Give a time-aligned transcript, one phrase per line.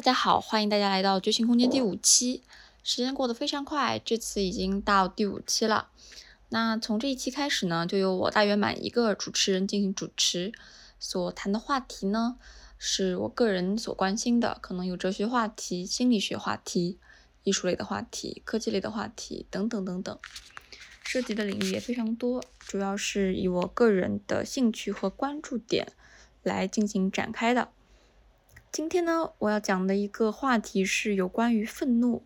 [0.00, 2.42] 大家好，欢迎大家来到觉醒空间第五期。
[2.82, 5.90] 时间过得非常快，这次已经到第五期了。
[6.48, 10.54] 那从这一期开始呢，就由我大圆满一个主持人进行主持。
[10.98, 12.38] 所谈的话题呢，
[12.78, 16.98] 是我个人所关心的，可能有哲学话题、心理学话题、
[17.42, 20.18] 艺术类的话题、科技类的话题等等等等，
[21.04, 25.92] 涉及的领域也非常多，主要是以我个人的兴趣和关注点
[26.42, 27.68] 来进行展开的。
[28.72, 32.22] 今天呢，我要讲的一个话题是有关于愤怒。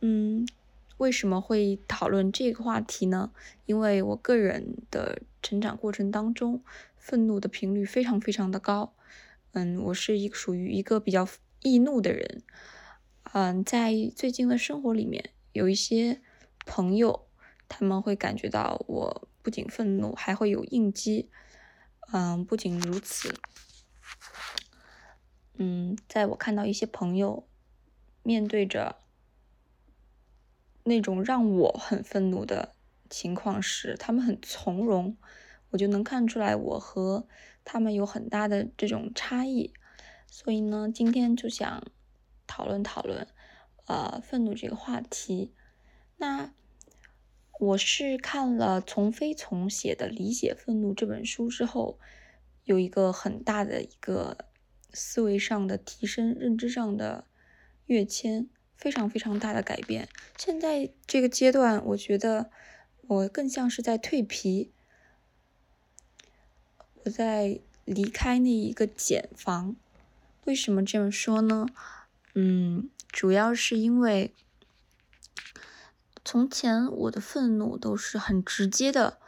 [0.00, 0.48] 嗯，
[0.96, 3.30] 为什么会讨论这个话题呢？
[3.66, 6.62] 因为我个人的成长过程当中，
[6.96, 8.94] 愤怒的频率非常非常的高。
[9.52, 11.28] 嗯，我是一个属于一个比较
[11.60, 12.42] 易怒的人。
[13.34, 16.22] 嗯，在最近的生活里面，有一些
[16.64, 17.26] 朋友，
[17.68, 21.28] 他们会感觉到我不仅愤怒，还会有应激。
[22.14, 23.34] 嗯，不仅如此。
[25.60, 27.48] 嗯，在我看到一些朋友
[28.22, 28.94] 面对着
[30.84, 32.76] 那种让我很愤怒的
[33.10, 35.16] 情况时，他们很从容，
[35.70, 37.26] 我就能看出来我和
[37.64, 39.72] 他们有很大的这种差异。
[40.28, 41.82] 所以呢，今天就想
[42.46, 43.26] 讨论讨论，
[43.86, 45.52] 呃，愤怒这个话题。
[46.18, 46.52] 那
[47.58, 51.98] 我是看了从飞从写的《理解愤怒》这本书之后，
[52.62, 54.46] 有一个很大的一个。
[54.92, 57.24] 思维上的提升，认知上的
[57.86, 60.08] 跃迁，非常非常大的改变。
[60.36, 62.50] 现在这个阶段，我觉得
[63.02, 64.72] 我更像是在蜕皮，
[67.04, 69.76] 我在离开那一个茧房。
[70.44, 71.66] 为什么这么说呢？
[72.34, 74.34] 嗯，主要是因为
[76.24, 79.18] 从前我的愤怒都是很直接的，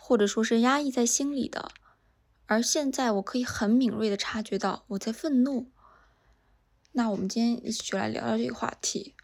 [0.00, 1.72] 或者说是压抑在心里的。
[2.52, 5.70] 而现在，我可以很敏锐的察觉到我在愤怒。
[6.92, 9.14] 那我们今天一起就来聊聊这个话题。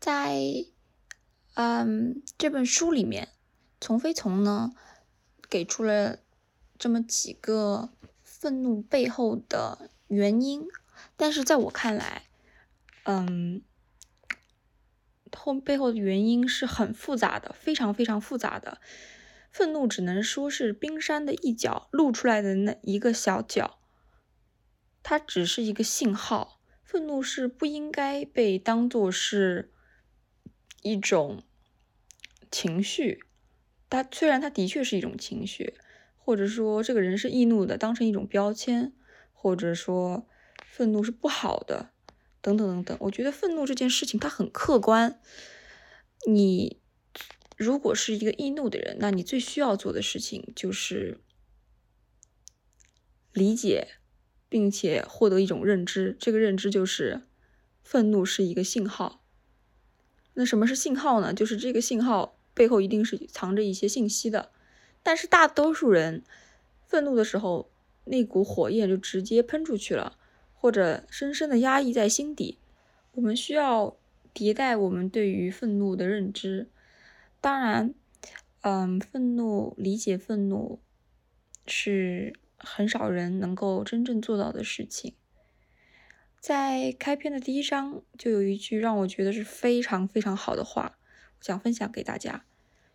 [0.00, 0.40] 在
[1.52, 3.28] 嗯这本书里面，
[3.78, 4.72] 丛飞从呢
[5.50, 6.20] 给出了
[6.78, 7.90] 这么几个
[8.22, 10.66] 愤怒背后的原因，
[11.14, 12.22] 但是在我看来，
[13.02, 13.60] 嗯。
[15.36, 18.80] 后背后的原因是很复杂的，非常非常复杂的。
[19.50, 23.78] 愤怒只能说是冰山的一角，露出来的那一个小角，
[25.02, 26.60] 它只是一个信号。
[26.82, 29.72] 愤怒是不应该被当做是
[30.82, 31.42] 一种
[32.50, 33.24] 情绪，
[33.90, 35.74] 它虽然它的确是一种情绪，
[36.16, 38.92] 或者说这个人是易怒的，当成一种标签，
[39.32, 40.28] 或者说
[40.64, 41.90] 愤怒是不好的。
[42.46, 45.20] 等等等等，我觉得愤怒这件事情它很客观。
[46.28, 46.80] 你
[47.56, 51.18] 如果是一个易怒的人，那你最需要做的事情就是
[53.32, 53.96] 理解，
[54.48, 56.16] 并且获得一种认知。
[56.20, 57.22] 这个认知就是
[57.82, 59.24] 愤怒是一个信号。
[60.34, 61.34] 那什么是信号呢？
[61.34, 64.52] 就是这个信号背后一定是藏着一些信息的。
[65.02, 66.22] 但是大多数人
[66.86, 67.72] 愤怒的时候，
[68.04, 70.16] 那股火焰就直接喷出去了。
[70.58, 72.58] 或者深深的压抑在心底，
[73.12, 73.96] 我们需要
[74.34, 76.68] 迭代我们对于愤怒的认知。
[77.40, 77.94] 当然，
[78.62, 80.80] 嗯，愤怒理解愤怒
[81.66, 85.14] 是很少人能够真正做到的事情。
[86.40, 90.98] 在开篇的第一章就有一句让我觉得是非常非常好的话，
[91.40, 92.44] 想分享给大家：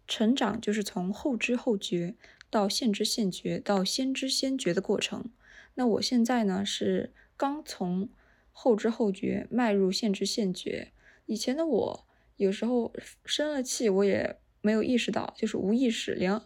[0.07, 2.15] 成长就是从后知后觉
[2.49, 5.31] 到现知现觉到先知先觉的过程。
[5.75, 7.13] 那我现在呢是。
[7.41, 8.07] 刚从
[8.51, 10.91] 后知后觉迈入现知现觉，
[11.25, 12.93] 以前的我有时候
[13.25, 16.39] 生了气，我也没有意识到，就是无意识，连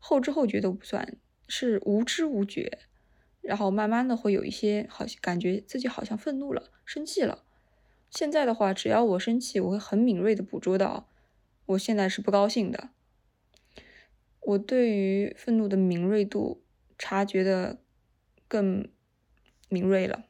[0.00, 1.16] 后知后觉都不算，
[1.46, 2.80] 是无知无觉。
[3.40, 7.44] 然后慢慢的会有一些好像感觉自己好像愤怒了，生气了。
[8.10, 11.08] 现在的话，只要我生气，我会很敏锐的捕捉到，
[11.66, 12.90] 我现在是不高兴的。
[14.40, 16.64] 我对于愤怒的敏锐度
[16.98, 17.80] 察觉的
[18.48, 18.88] 更
[19.68, 20.24] 敏锐了。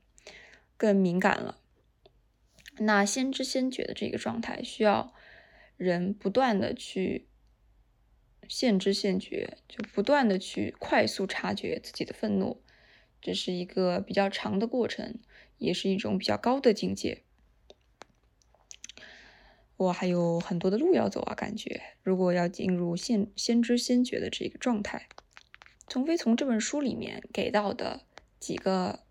[0.82, 1.60] 更敏感了。
[2.78, 5.14] 那先知先觉的这个状态，需要
[5.76, 7.28] 人不断的去
[8.48, 12.64] 现知现觉，就不断的去快速察觉自己的愤怒，
[13.20, 15.20] 这是一个比较长的过程，
[15.58, 17.22] 也是一种比较高的境界。
[19.76, 25.06] 我还有很多的路要走啊，感觉如果要进入现先知先觉的这个状态，
[25.86, 28.04] 从非从这本书里面给到的
[28.40, 29.01] 几个。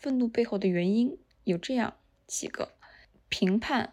[0.00, 1.92] 愤怒背后的原因有这样
[2.26, 2.70] 几个：
[3.28, 3.92] 评判、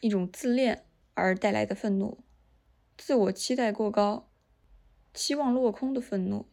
[0.00, 2.16] 一种自恋而带来的愤怒，
[2.96, 4.26] 自我期待过高，
[5.12, 6.46] 期望落空的愤怒，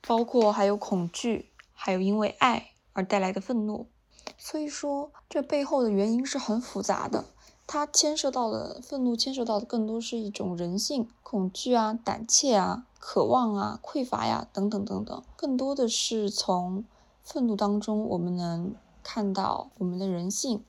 [0.00, 3.88] 包括还有恐惧，还有因为爱而带来的愤怒。
[4.36, 7.26] 所以说，这背后的原因是很复杂的。
[7.68, 15.22] 它牵涉到的愤怒，牵涉到的更多是一种人性，恐惧啊、胆怯啊、渴望啊、匮乏呀，等等等等。
[15.36, 16.84] 更多的是从
[17.26, 20.64] 愤怒当中，我们能看到我们的人性。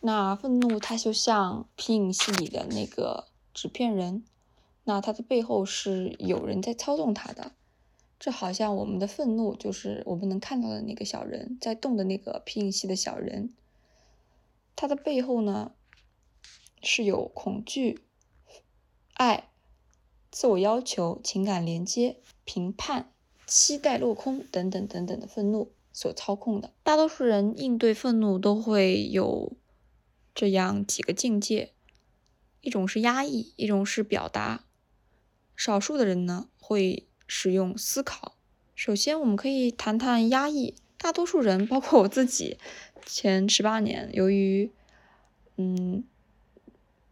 [0.00, 4.24] 那愤怒，它就像皮影戏里的那个纸片人，
[4.84, 7.52] 那它的背后是有人在操纵它的。
[8.18, 13.54] 这好像我们的愤怒，就是我们能看到的那个小人在动的那个皮影戏的小人。
[14.74, 15.72] 它的背后呢，
[16.82, 18.02] 是有恐惧、
[19.12, 19.50] 爱、
[20.30, 23.12] 自我要求、情感连接、评判、
[23.50, 26.72] 期待落空等等等等的愤怒所操控的。
[26.84, 29.52] 大多数人应对愤怒都会有
[30.32, 31.72] 这样几个境界：
[32.60, 34.64] 一种是压抑，一种是表达。
[35.56, 38.36] 少数的人呢会使用思考。
[38.76, 40.74] 首先，我们可以谈谈压抑。
[40.96, 42.56] 大多数人，包括我自己。
[43.04, 44.70] 前十八年，由于
[45.56, 46.04] 嗯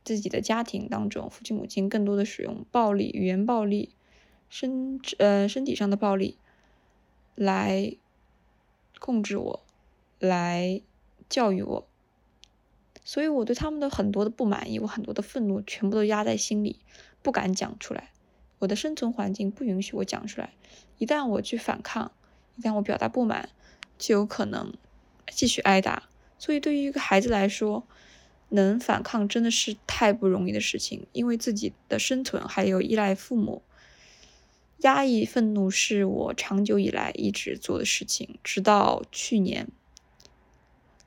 [0.05, 3.97] 自己的家庭当中，父亲母亲更多的使用暴力、语言暴力、
[4.49, 6.39] 身呃身体上的暴力
[7.35, 7.97] 来
[8.99, 9.63] 控制我，
[10.19, 10.81] 来
[11.29, 11.87] 教育我，
[13.05, 16.81] 所以我对他们的很多的不满意，我很多的愤怒全部都压在心里，
[17.23, 18.11] 不敢讲出来。
[18.61, 20.55] 我的生存环境不允许我讲出来，
[20.99, 22.11] 一旦我去反抗，
[22.57, 23.51] 一旦我表达不满，
[23.97, 24.73] 就有可能。
[25.31, 26.05] 继续挨打，
[26.39, 27.87] 所以对于一个孩子来说，
[28.49, 31.07] 能反抗真的是太不容易的事情。
[31.13, 33.61] 因为自己的生存还有依赖父母，
[34.79, 39.69] 压抑愤怒是我长久以来一直做的事情，直到去年。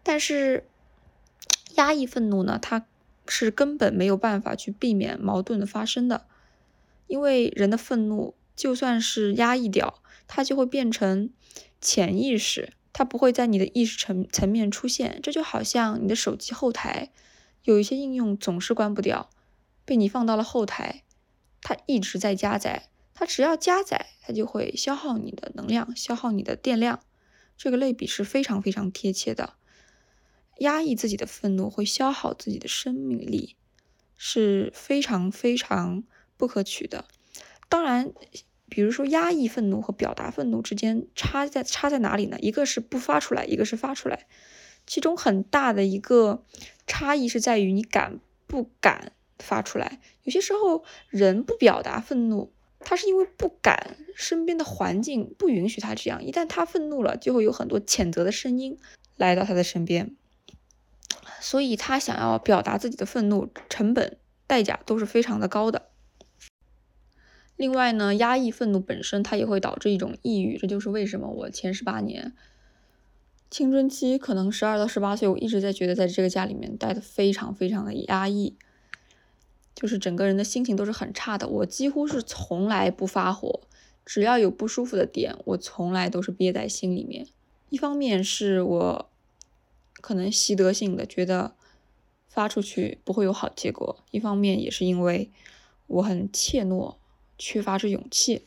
[0.03, 0.65] 但是，
[1.75, 2.85] 压抑愤怒呢，它
[3.27, 6.25] 是根本没有办法去避免矛盾的发生的，
[7.07, 11.29] 因为人的愤怒就算是压抑掉，它就会变成
[11.79, 12.73] 潜意识。
[12.93, 17.09] 它不会在你的意识层层面出现，这就好像你的手机后台
[17.63, 19.29] 有一些应用总是关不掉，
[19.85, 21.03] 被你放到了后台，
[21.61, 26.99] 它一直在加载，它只要加载，它就会消耗你的能量，消耗你的电量。
[27.57, 29.53] 这个类比是非常非常贴切的。
[30.59, 33.55] 压抑自己的愤怒会消耗自己的生命力，
[34.17, 36.03] 是非常非常
[36.37, 37.05] 不可取的。
[37.69, 38.13] 当然。
[38.73, 42.37] 比如说，压抑愤怒和表达愤怒之间差在差在哪里呢？
[42.39, 44.27] 一个是不发出来，一个是发出来。
[44.87, 46.45] 其中很大的一个
[46.87, 49.99] 差异是在于你敢不敢发出来。
[50.23, 52.53] 有些时候人不表达愤怒，
[52.83, 56.23] 他是因为不敢，身边的环境不允许他这样。
[56.23, 58.77] 一旦他愤怒了，就会有很多谴责的声音
[59.17, 60.15] 来到他的身边，
[61.39, 64.17] 所以他想要表达自己的愤怒，成本
[64.47, 65.87] 代价都是非常的高的。
[67.55, 70.57] 另外呢，压抑愤怒本身，它也会导致一种抑郁。
[70.57, 72.33] 这就是为什么我前十八年
[73.51, 78.57] 青春期，可能十二到十八岁，我一直在觉得在这个家里面待的非常非常的压抑，
[79.81, 81.47] 就是整个人的心情都是很差的。
[81.47, 83.61] 我几乎是从来不发火，
[84.05, 87.25] 只要有不舒服的点，我从来都是憋在心里面。
[87.69, 89.09] 一方面是我
[90.01, 91.55] 可能习得性的觉得
[92.29, 95.31] 发出去不会有好结果，一方面也是因为
[95.87, 96.97] 我很怯懦。
[97.43, 98.45] 缺乏着勇气，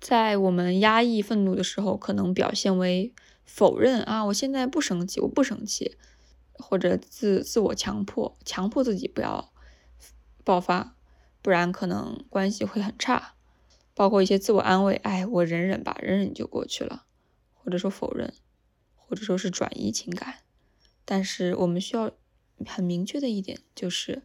[0.00, 3.12] 在我们压抑愤怒的时候，可能表现为
[3.44, 5.96] 否认啊，我现在不生气，我不生气，
[6.54, 9.49] 或者自自我强迫，强迫自己不要
[10.44, 10.96] 爆发，
[11.42, 13.34] 不然可能关系会很差。
[13.94, 17.04] 包括一些自我安慰，哎，我忍忍吧，忍忍就过去了，
[17.54, 18.32] 或者说否认，
[18.94, 20.38] 或者说是转移情感。
[21.04, 22.10] 但是我们需要
[22.66, 24.22] 很明确的一点就是。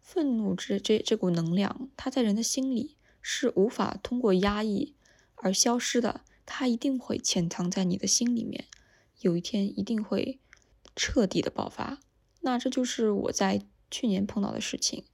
[0.00, 4.94] 愤怒这这这股能量，它在人的心里是无法通过压抑
[5.34, 8.64] 而消失的，它一定会潜藏在你的心里面，
[9.20, 10.40] 有一天一定会
[10.96, 11.98] 彻底的爆发。
[12.40, 15.04] 那这就是我在去年碰到的事情。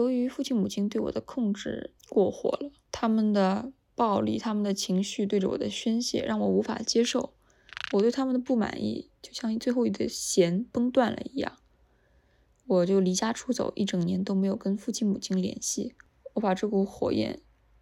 [0.00, 7.34] 由于父亲母亲对我的控制过火了，他们的暴力、他们的情绪对着我的宣泄，让我无法接受。
[7.92, 11.58] 我对他们的不满意，就像最后一根弦崩断了一样。
[12.66, 15.94] 我就离家出走一整年都没有跟父亲母亲联系，
[16.32, 17.40] 我把这股火焰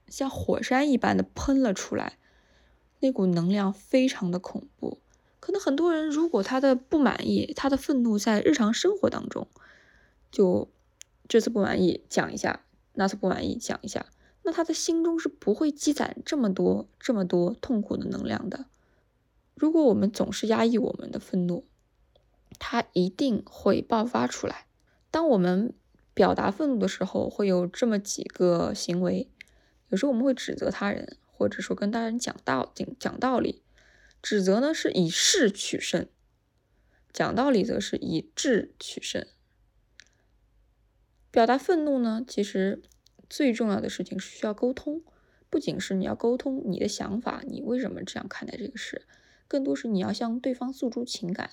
[0.09, 2.19] 像火山一般的喷了出来，
[2.99, 4.99] 那股能量非常的恐怖。
[5.39, 9.47] 可能很多人如果他的不满意、他的愤怒在日常生活当中，
[10.33, 10.69] 就
[11.29, 14.07] 这次不满意讲一下，那次不满意讲一下，
[14.43, 18.65] 那他的心中是不会积攒这么多、这么多痛苦的能量的。
[19.55, 21.67] 如果我们总是压抑我们的愤怒，
[22.59, 24.67] 它一定会爆发出来。
[25.11, 25.75] 当我们
[26.15, 29.29] 表达愤怒的时候会有这么几个行为，
[29.89, 33.63] 有时候我们会指责他人，或者说跟他人讲道讲讲道理。
[34.23, 36.09] 指责呢是以势取胜，
[37.13, 39.27] 讲道理则是以智取胜。
[41.31, 42.83] 表达愤怒呢，其实
[43.29, 45.03] 最重要的事情是需要沟通，
[45.51, 49.07] 不仅是你要沟通你的想法，你为什么这样看待这个事，
[49.47, 51.51] 更多是你要向对方诉诸情感，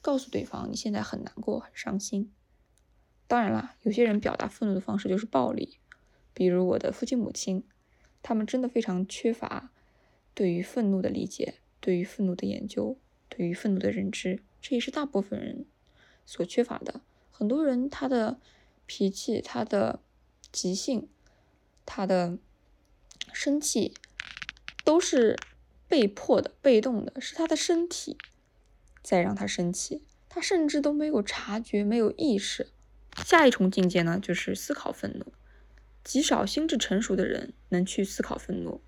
[0.00, 2.32] 告诉对方你现在很难过、很伤心。
[3.26, 5.78] 当然啦，有些人表达愤怒的方式就是暴力，
[6.32, 7.64] 比如我的父亲母亲，
[8.22, 9.72] 他们真的非常缺乏
[10.34, 11.54] 对于愤怒的理解。
[11.78, 15.66] 对于愤怒的研究，对于愤怒的认知，这也是大部分人
[16.24, 17.02] 所缺乏的。
[17.30, 18.40] 很多人他的
[18.86, 20.00] 脾气、他的
[20.50, 21.08] 急性、
[21.84, 22.38] 他的
[23.32, 23.94] 生气，
[24.84, 25.36] 都是
[25.86, 28.16] 被迫的、被动的，是他的身体
[29.02, 32.68] 在让他生气，他甚至都没有察觉、没有意识。
[33.24, 35.26] 下一重境界呢，就是思考愤怒。
[36.04, 38.80] 极少心智成熟的人能去思考愤怒。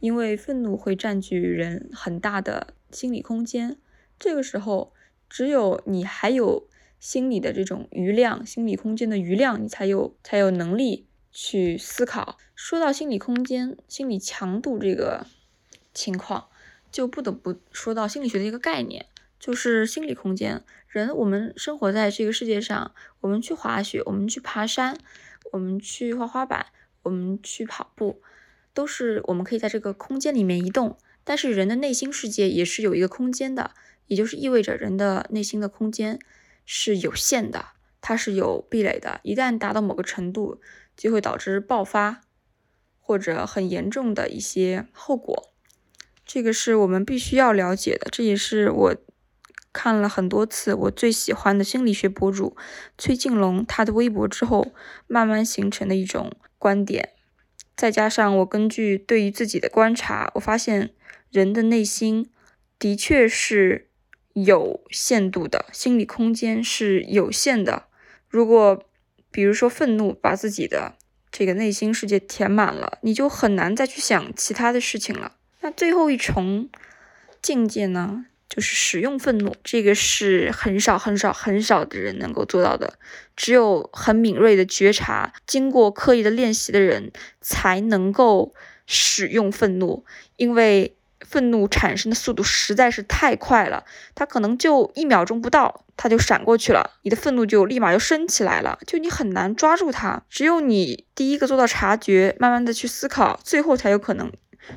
[0.00, 3.76] 因为愤怒会占据人很大的心理空间，
[4.18, 4.94] 这个时候，
[5.28, 6.66] 只有你还有
[7.00, 12.38] 心理的这种余量，心理空间的余量，你才有才有能力去思考。
[12.54, 15.26] 说到心理空间、心理强度这个
[15.92, 16.48] 情况，
[16.92, 19.06] 就不得不说到心理学的一个概念，
[19.40, 20.62] 就是心理空间。
[20.86, 24.98] 人，我们生活在这个世界上，我们去滑雪，我们去爬山，
[25.52, 26.66] 我们去滑滑板，
[27.02, 28.20] 我们去跑步。
[28.72, 33.72] 都是我们可以在这个空间里面移动，但是人的内心世界也是有一个空间的，
[34.06, 36.20] 也就是意味着人的内心的空间
[36.72, 39.18] 是有限的，它是有壁垒的。
[39.24, 40.60] 一旦达到某个程度，
[40.96, 42.20] 就会导致爆发
[43.00, 45.52] 或者很严重的一些后果。
[46.24, 48.96] 这个是我们必须要了解的，这也是我
[49.72, 52.56] 看了很多次我最喜欢的心理学博主
[52.96, 54.72] 崔静龙他的微博之后，
[55.08, 57.14] 慢慢形成的一种观点。
[57.76, 60.94] 再加上我根据对于自己的观察，我发现
[61.30, 62.30] 人的内心
[62.78, 63.89] 的确是
[64.34, 67.84] 有限度的，心理空间是有限的。
[68.28, 68.84] 如果
[69.30, 70.94] 比如说愤怒把自己的
[71.30, 75.36] 这个内心世界填满了，你就很难再去想其他的事情了。
[75.60, 76.68] 那最后一重
[77.42, 78.26] 境界呢？
[78.48, 82.98] 就是使用愤怒，这个是很少很少很少的人能够做到的，
[83.36, 88.52] 只有很敏锐的觉察，经过刻意的练习的人才能够
[88.86, 90.96] 使用愤怒，因为
[91.30, 93.84] 愤怒产生的速度实在是太快了，
[94.16, 104.32] 它可能就一秒钟不到，它就闪过去了，你的愤怒就立马就升起来了，就你很难抓住它，只有你第一个做到察觉，慢慢的去思考，最后才有可能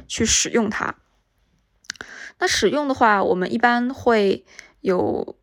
[0.07, 0.93] 去使用它。
[2.37, 4.45] 那使用的话，我们一般会
[4.81, 5.35] 有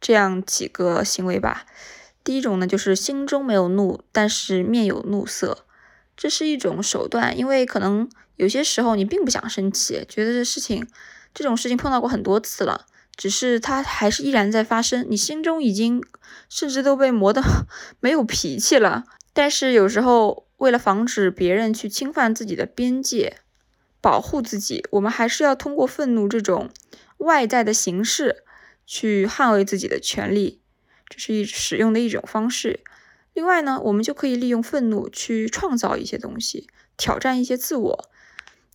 [0.00, 1.66] 这样几个行为吧。
[2.22, 5.66] 第一种呢，就是心中没有怒，但是面有怒色，
[6.16, 7.36] 这是一种手段。
[7.36, 10.86] 因为可能有些时候你并不想生气，觉得这事情
[11.32, 16.02] 这种事情碰到过很多次了，只是它还是依然在发生，你心中已经
[16.48, 17.42] 甚至都被磨得
[18.00, 19.04] 没有脾气了。
[19.32, 23.38] 但是有时候为了防止别人去侵犯自己的边界。
[24.00, 26.68] 保护自己，我们还是要通过愤怒这种
[27.16, 28.44] 外在的形式
[28.84, 30.60] 去捍卫自己的权利，
[31.08, 32.80] 这是一使用的一种方式。
[33.34, 38.10] 另外呢，我们就可以利用愤怒去创造一些东西，挑战一些自我。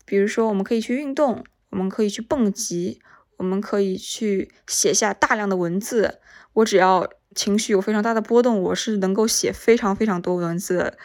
[0.05, 3.01] 比如说，我们可以去运动，我们可以去蹦极，
[3.37, 6.19] 我们可以去写下大量的文字。
[6.53, 10.97] 我只要情绪有非常大的波动，我是能够写非常非常多文字的。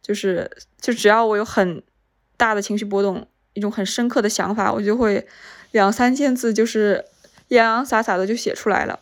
[0.00, 0.50] 就是
[0.80, 1.82] 就只要我有很
[2.36, 3.26] 大的情绪波动。
[3.56, 5.28] 一种很深刻的想法，我就会
[5.70, 7.04] 两三千字，就是
[7.46, 8.98] 洋洋洒洒的就写出来了。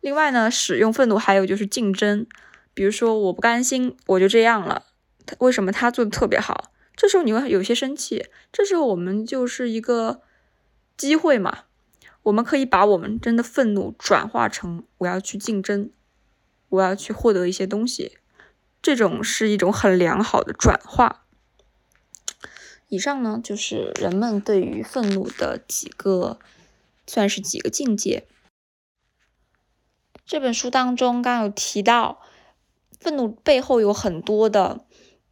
[0.00, 2.26] 另外呢，使用愤怒还有就是竞争，
[2.74, 4.86] 比如说我不甘心，我就这样了，
[5.24, 6.72] 他为什么他做的特别好？
[6.96, 10.20] 这时候你会有些生气，这时候我们就是一个
[10.96, 11.64] 机会嘛，
[12.24, 15.90] 我们可以把我们真的愤怒转化成我要去竞争，
[16.68, 18.18] 我要去获得一些东西，
[18.82, 21.24] 这种是一种很良好的转化。
[22.88, 26.38] 以上呢，就是人们对于愤怒的几个，
[27.06, 28.28] 算是几个境界。
[30.24, 32.22] 这本书当中刚有提到，
[33.00, 34.84] 愤怒背后有很多的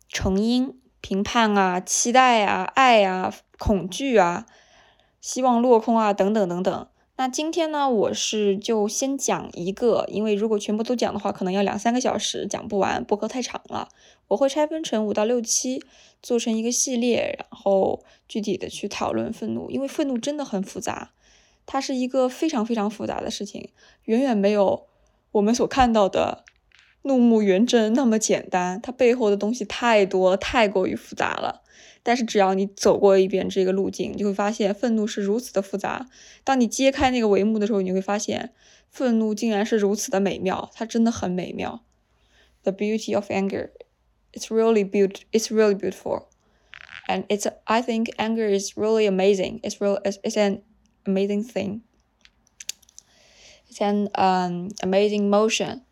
[0.08, 4.46] 成因，评判啊、期待啊、爱啊、恐惧啊、
[5.20, 6.88] 希望落空啊等等等等。
[7.16, 13.88] 那今天呢，我是就先讲一个，因为如果全部都讲的话，可能要两三个小时讲不完，播客太长了。
[14.28, 15.84] 我会拆分成五到六期，
[16.22, 21.12] 做成一个系列，然后具体的去讨论愤怒，因为愤怒真的很复杂，
[21.66, 23.68] 它是一个非常非常复杂的事情，
[24.04, 24.86] 远远没有
[25.32, 26.44] 我们所看到的
[27.02, 31.62] 怒目圆睁那么简单，它背后的东西太多，太过于复杂了。
[32.04, 36.08] 但是只要你走过一遍这个路径，你就会发现愤怒是如此的复杂。
[36.42, 38.52] 当你揭开那个帷幕的时候，你会发现
[38.88, 41.84] 愤怒竟然是如此的美妙，它真的很美妙。
[42.64, 43.70] The beauty of anger,
[44.32, 46.26] it's really beaut, it's really beautiful,
[47.08, 49.60] and it's I think anger is really amazing.
[49.62, 50.62] It's real, it's, it's an
[51.04, 51.82] amazing thing.
[53.68, 55.82] It's an um amazing motion.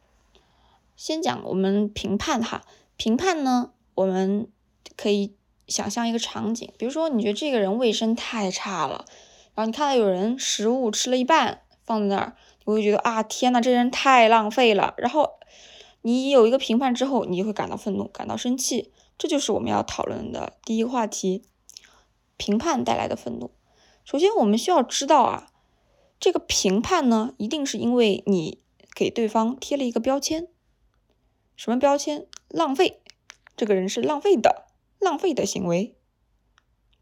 [1.01, 2.63] 先讲我们评判哈，
[2.99, 4.47] 评判呢，我们
[4.99, 5.35] 可以。
[5.67, 9.05] 想象一个场景，比如说你觉得这个人卫生太差了，
[9.55, 14.95] 然后你看到有人食物吃了一半放在那儿，你会觉得啊天呐，这人太浪费了。
[14.97, 15.39] 然后
[16.03, 18.93] 你有一个评判之后，你就会感到愤怒，感到生气。
[19.17, 21.45] 这就是我们要讨论的第一个话题：
[22.37, 23.53] 评判带来的愤怒。
[24.05, 25.53] 首先，我们需要知道啊，
[26.19, 28.61] 这个评判呢，一定是因为你
[28.93, 30.49] 给对方贴了一个标签。
[31.61, 32.27] 什么标签？
[32.49, 33.03] 浪费，
[33.55, 34.65] 这个人是浪费的。
[34.99, 35.95] 浪费的行为，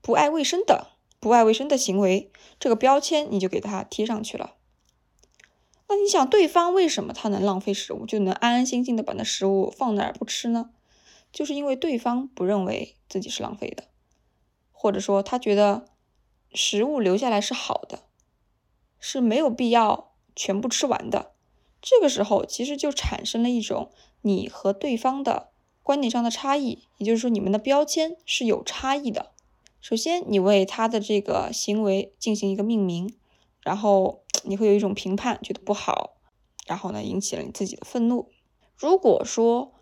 [0.01, 0.89] 不爱卫生的，
[1.21, 4.57] 不爱卫生的行为，这个标签你就给他贴上去了。
[5.87, 10.71] 那你想，对方为什么他能浪费食物，就能安安心心的把那食物放那儿不吃呢？
[11.31, 13.85] 就是因为对方不认为自己是浪费的，
[14.73, 15.87] 或者说他觉得
[16.53, 18.01] 食物留下来是好的，
[18.99, 21.31] 是没有必要全部吃完的。
[21.81, 25.49] 这个时候，其实就产生了一种你和对方的。
[25.83, 29.33] 观点上的差异，也就是说，你们的标签是有差异的。
[29.81, 33.15] 首先，你为他的这个行为进行一个命名，
[33.63, 36.17] 然后 你会有一种评判，觉得不好，
[36.67, 38.29] 然后呢，引起了你自己的愤怒。
[38.77, 39.73] 如果说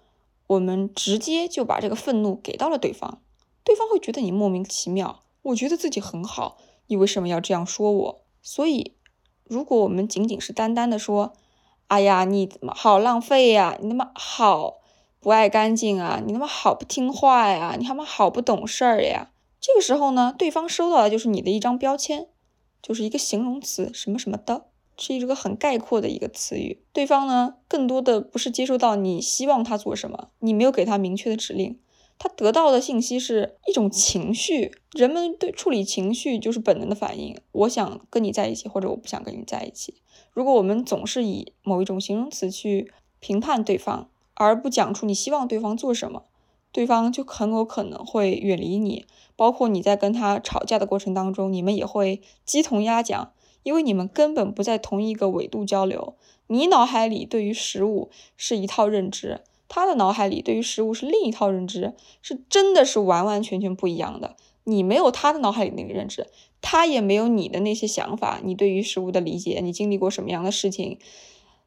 [0.47, 3.21] 我们直接就把这个愤怒给到了对方，
[3.65, 5.25] 对方会觉得你莫名其妙。
[5.43, 6.56] 我觉得自己很好，
[6.87, 8.23] 你为什么要这样说我？
[8.43, 8.95] 所以，
[9.43, 11.32] 如果我们仅仅是单单的说，
[11.88, 13.76] 哎呀，你怎么好浪费呀？
[13.80, 14.78] 你那么好。
[15.18, 16.22] 不爱干净啊！
[16.25, 17.75] 你他妈好不听话呀！
[17.76, 19.32] 你他妈好不懂事儿呀！
[19.60, 22.28] 这个时候呢，对方收到的就是你的一张标签，
[22.80, 26.80] 就是一个形容词，什么什么的，是一个很概括的一个词语。
[26.92, 31.76] 对方呢，更多的不是接收到你希望他做什么，你没有给他明确的指令，
[32.19, 34.73] 他得到的信息是一种情绪。
[34.93, 39.95] 人们对处理情绪就是本能的反应，我想跟你在一起，或者我不想跟你在一起。
[40.33, 46.25] 如果我们总是以某一种形容词去评判对方，而不讲出你希望对方做什么，
[46.73, 49.07] 对方就很有可能会远离你。
[49.35, 56.15] 包括你在跟他吵架的过程当中，你们也会鸡同鸭讲，因为你们根本不在同一个纬度交流。
[56.47, 64.37] 你脑海里对于食物是一套认知，他的脑海里对于食物是另一套认知，是真的是完完全全不一样的。
[64.65, 66.26] 你没有他的脑海里那个认知，
[66.61, 68.41] 他也没有你的那些想法。
[68.43, 70.99] 你对于食物的理解，你经历过什么样的事情？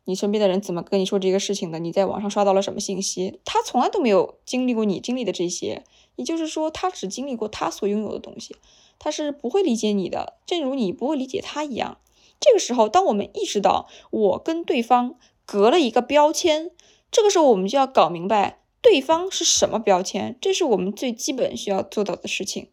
[0.05, 1.79] 你身边的人怎么跟你说这个事情的？
[1.79, 3.39] 你在网上刷到了什么信息？
[3.45, 5.83] 他从来都没有经历过你经历的这些，
[6.15, 8.55] 也就是说，他只经历过他所拥有的东西，
[8.97, 11.99] 他是不会理解你的，正如你不会理解他一样。
[12.39, 16.71] 这个时候，当我们意识到我跟对方隔了一个标签，
[17.11, 22.71] 这个时候我们就要搞明白对方是什么标签，这是我们最基本需要做到的事情。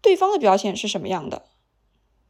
[0.00, 1.46] 对方的标签是什么样的？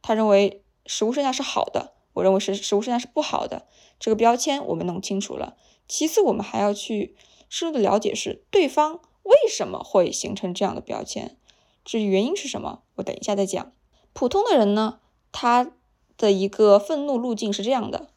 [0.01, 1.93] 他认为食物剩下是好的。
[2.13, 3.67] 我认为是食物剩下是不好的，
[3.99, 5.55] 这个标签我们弄清楚了。
[5.87, 7.15] 其次，我们还要去
[7.47, 11.37] 深入的了解是对方为什么会形成这样的标签，
[11.85, 13.71] 至于原因是什么，我等一下再讲。
[14.13, 14.99] 普通的人呢，
[15.31, 15.71] 他
[16.17, 18.09] 的一个愤怒路径是这样的：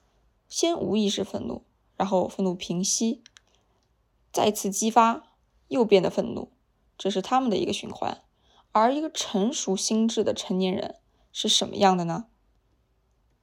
[0.49, 1.63] 先无意识愤怒，
[2.01, 3.23] 然后愤怒平息，
[4.33, 5.35] 再次激发，
[5.69, 6.51] 又变得愤怒，
[6.97, 8.23] 这是他们的一个循环。
[8.73, 10.97] 而一个成熟心智的成年人
[11.31, 12.29] 是什么样的呢？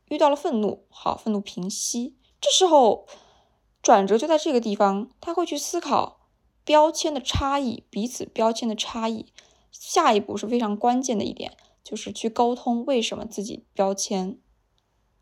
[0.06, 2.16] 遇到了愤怒，好，愤怒平息。
[2.42, 3.08] 这时候
[3.84, 6.28] 转折就在这个地方，他会去思考
[6.66, 9.28] 标签的差异，彼此标签的差异。
[9.70, 14.40] 下一步是非常关键的一点，就是去沟通为什么自己标签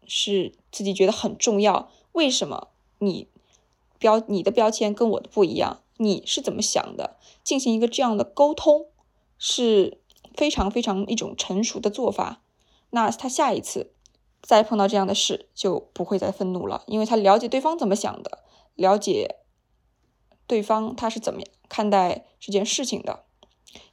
[0.08, 2.69] 是自己觉得很重要，为什么
[3.00, 3.28] 你
[4.00, 7.18] 标你的标签跟我的不一样，你是怎么想的？
[7.44, 8.88] 进行一个这样的沟通
[9.38, 10.00] 是
[10.34, 12.42] 非常非常一种成熟的做法。
[12.92, 13.92] 那他下一次。
[14.48, 18.44] 再碰到这样的事，就不会再愤怒了，因为他了解对方怎么想的，
[18.76, 19.38] 了解
[20.46, 23.24] 对方他是怎么看待这件事情的，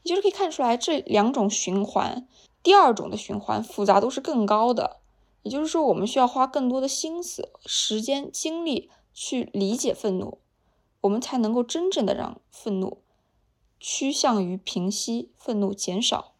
[0.02, 2.28] 也就是可以看出来这两种循环，
[2.62, 4.98] 第二种的循环复杂度是更高的，
[5.42, 10.38] 也就是说我们需要花更多的心思、时间、精力去理解愤怒，
[11.02, 12.98] 我们才能够真正的让愤怒
[13.78, 16.32] 趋向于平息，愤怒减少。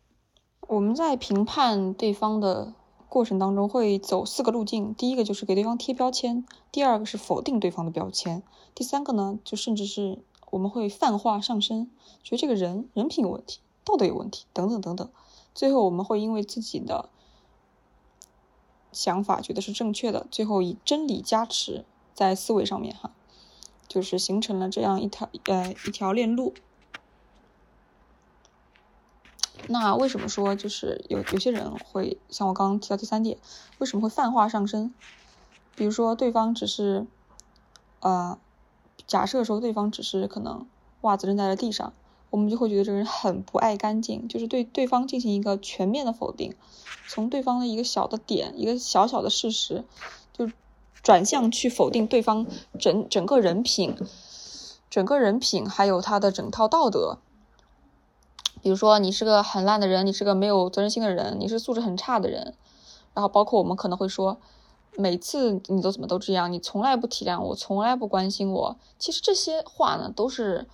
[0.68, 2.74] 我们在评判对方的。
[3.12, 8.42] 过程当中会走四个路径，第一个就是给对方贴标签，第二个是否定对方的标签，
[8.74, 11.90] 第三个呢，就甚至是我们会泛化上升，
[12.22, 15.10] 觉得这个人人品有问题，道德有问题，等等等等。
[15.54, 17.10] 最后我们会因为自己的
[18.92, 23.10] 想法觉得是正确的，最后以真理加持在思维上面哈，
[23.88, 26.54] 就是形成了这样一条呃一条链路。
[29.68, 33.38] 那为什么说就是有有些人会像我刚刚提到第三点，
[33.78, 34.92] 为什么会泛化上升？
[35.74, 37.06] 比如说对方只是，
[38.00, 38.38] 呃，
[39.06, 40.66] 假设说对方只是可能
[41.02, 41.94] 袜子扔在了地上，
[42.32, 46.54] 我们就会觉得这个人很不爱干净，就是对对方进行一个全面的否定，
[47.06, 49.84] 从对方的一个小的点，一个小小的事实，
[50.32, 50.50] 就
[51.02, 52.46] 转向去否定对方
[52.80, 53.94] 整整个人品，
[54.88, 57.18] 整个人品还有他的整套道德。
[58.62, 62.54] 比如说，你是个很烂的人，你是个没有责任心的人，你是素质很差的人，
[63.12, 64.38] 然后包括我们可能会说，
[64.96, 68.76] 每次你都怎么都这样，你从来不体谅我，从来不关心我。
[68.98, 70.66] 其实这些话呢，都是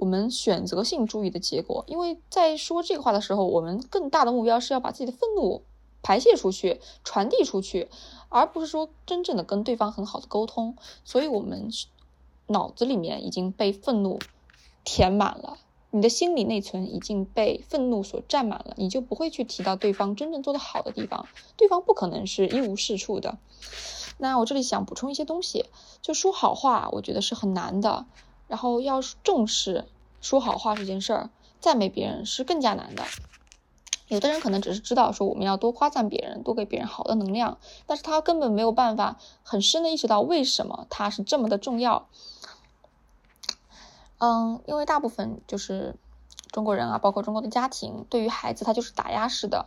[0.00, 1.84] 我们选择性注意的结果。
[1.86, 5.62] 因为在说这个话的时候，我们更大的目标是要把自己的愤怒
[6.02, 7.88] 排泄出去、传递出去，
[8.28, 10.76] 而不是说真正的跟对方很好的沟通。
[11.04, 11.70] 所以，我们
[12.46, 14.18] 脑子里面已经被愤怒
[14.84, 15.58] 填满了。
[15.90, 23.38] 你的心理内存已经被愤怒所占满了，你就不会去提到对方真正做得好的地方，对方不可能是一无是处的。
[24.18, 25.64] 那我这里想补充一些东西，
[26.02, 28.04] 就说好话，我觉得是很难的。
[28.48, 29.86] 然后要重视
[30.20, 31.30] 说好话这件事儿，
[31.60, 33.04] 赞美别人是更加难的。
[34.08, 42.06] 有的人可能只是知道说我们要多夸赞别人，多给别人好的能量，但是他根本没有办法很深的意识到为什么他是这么的重要。
[44.18, 45.96] 嗯，因为大部分就是
[46.52, 49.66] 中国人啊，包括中国的家庭，对于孩子他就是打压式的。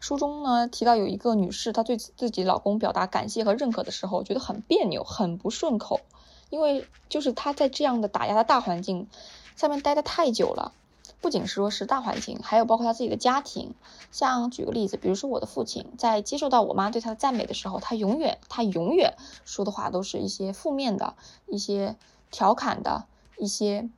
[0.00, 6.00] 书中呢提到有一个女士，她对自己老公表达感谢和认可的时候，觉得很别扭，很不顺口，
[6.50, 9.08] 因为就是她在这样的打压的大环境
[9.56, 10.72] 下面待的太久了。
[11.20, 13.74] 不仅是说是大环境，还有包括她自己的家庭。
[14.12, 21.14] 像举个例子，比如说我的父亲在接受到我妈对他的赞美的时候，他永远他永远说的话都是一些负面的、
[21.46, 21.96] 一些
[22.30, 23.06] 调侃的。
[23.36, 23.90] 一些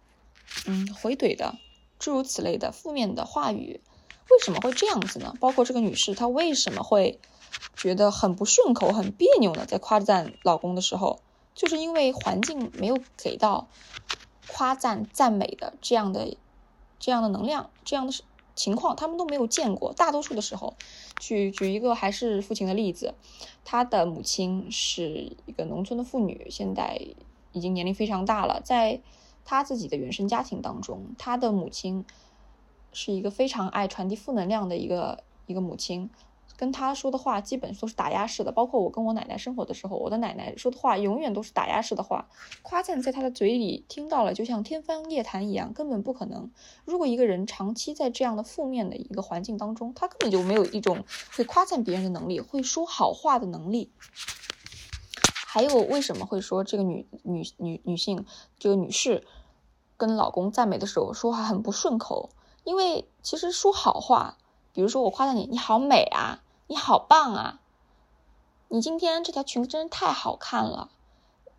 [0.66, 1.56] 嗯回怼的
[1.98, 3.82] 诸如此类的负面的话语，
[4.30, 5.34] 为什么会这样子呢？
[5.38, 7.20] 包括这个女士，她为什么会
[7.76, 9.66] 觉得很不顺口、很别扭呢？
[9.66, 11.20] 在夸赞老公的时候，
[11.56, 13.66] 就是因为环境没有给到
[14.46, 16.36] 夸赞、赞美的这样的
[17.00, 18.12] 这样的能量、这样的
[18.54, 19.92] 情况，他们都没有见过。
[19.92, 20.76] 大多数的时候，
[21.18, 23.14] 举举一个还是父亲的例子，
[23.64, 27.00] 他的母亲是一个农村的妇女，现在
[27.50, 29.00] 已经年龄非常大了，在。
[29.48, 32.04] 他自己的原生家庭当中，他的母亲
[32.92, 36.10] 是一个非常爱传递负能量的一个一个母亲，
[36.56, 38.50] 跟他说的话基本都是打压式的。
[38.50, 42.28] 包括我跟我奶奶生活的时候，我的奶奶说的话永远都是打压式的话，
[42.62, 46.50] 夸赞在他的嘴里听到了就像天方夜谭一样，根本不可能。
[46.84, 51.04] 如果一个人长期在这样的负面的一个环境当中，他根本就没有一种
[51.36, 53.90] 会夸赞别人的能力，会说好话的能力。
[55.46, 58.26] 还有为什么会说这个女女女女性
[58.58, 59.24] 这个女士
[59.96, 62.28] 跟老公赞美的时候说话很不顺口？
[62.64, 64.36] 因为其实说好话，
[64.72, 67.60] 比如说我夸赞你，你好美啊，你好棒啊，
[68.66, 70.90] 你今天这条裙子真是太好看了，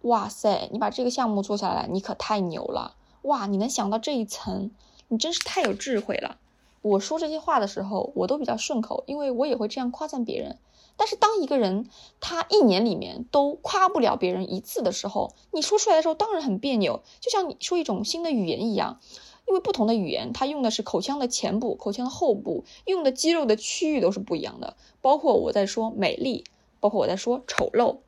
[0.01, 4.69] 哇塞，你把这个项目做下来，你可太牛了，哇，你能想到这一层，
[5.07, 6.37] 你真是太有智慧了。
[6.81, 10.59] 我说这些话的时候，我都比较顺口，因为我也会这样夸赞别人。
[10.97, 11.89] 但是当一个人
[12.19, 18.99] 他一年里面都夸不了别人一次的时候，你说出来的时候当然很别扭，就像你说一种新的语言一样，
[19.47, 24.75] 因为不同的语言它用的是口腔的前部、口腔的后部，用的肌肉的区域都是不一样的。
[25.01, 26.43] 包括我在说美丽，
[26.79, 27.99] 包括我在说丑陋，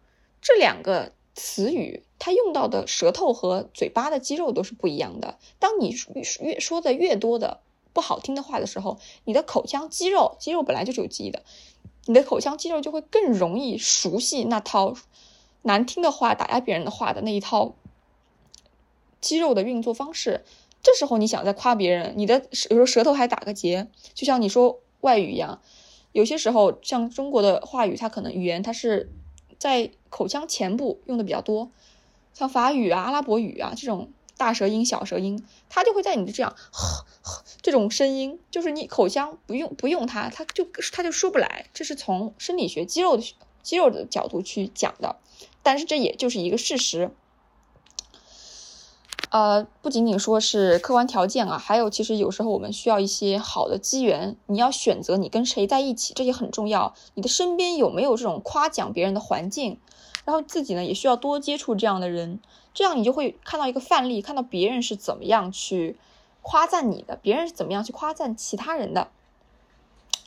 [0.41, 5.37] 这两个词语它用到的舌头和嘴巴的肌肉都是不一样的。
[5.59, 5.95] 当你
[6.41, 7.61] 越说的越多的
[7.93, 11.43] 不好听的话的时候，你的口腔肌肉，肌肉本来就是有记忆的。
[12.05, 14.93] 你的口腔肌肉就会更容易熟悉那套
[15.61, 17.75] 难听的话、打压别人的话的那一套
[19.21, 20.43] 肌肉的运作方式。
[20.81, 25.61] 这时候你想再夸别人，你的有时候舌头还打个结，就像你说外语一样。
[26.11, 29.11] 有些时候，像中国的话语，它可能语言它是
[29.57, 31.71] 在口腔前部用的比较多，
[32.33, 34.11] 像法语啊、阿拉伯语啊这种。
[34.37, 36.55] 大舌音、小舌音，它就会在你的这样
[37.61, 41.65] 这种声音，就是你口腔不用不用它，它就它就说不来。
[41.73, 43.23] 这是从生理学肌肉的
[43.61, 45.17] 肌肉的角度去讲的，
[45.61, 47.11] 但是这也就是一个事实。
[49.29, 54.35] 呃，不仅仅说是客观条件啊，还有其实有时候我们需要一些好的机缘。
[54.47, 56.95] 你要选择你跟谁在一起，这也很重要。
[57.13, 59.79] 你的身边有没有这种夸奖别人的环境？
[60.25, 62.39] 然后自己呢，也需要多接触这样的人，
[62.73, 65.97] 这样你就会看到一个范例，看到别人是怎么样去
[66.41, 69.09] 夸赞你的，别人是怎么样去夸赞其他人的。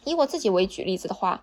[0.05, 1.43] 以我自己为举例子的话。